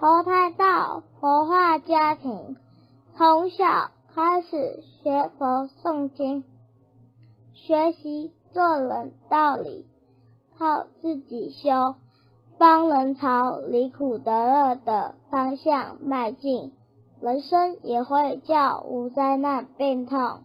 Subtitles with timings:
[0.00, 2.56] 投胎到佛化家庭，
[3.16, 6.44] 从小开始学佛诵经，
[7.52, 9.86] 学习做人道理，
[10.56, 11.96] 靠自己修，
[12.58, 16.72] 帮人朝离苦得乐的方向迈进，
[17.20, 20.42] 人生也会叫无灾难病痛。